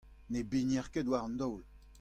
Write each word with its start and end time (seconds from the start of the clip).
ne 0.31 0.39
bigner 0.51 0.87
ket 0.93 1.07
war 1.11 1.23
an 1.27 1.35
daol. 1.39 1.63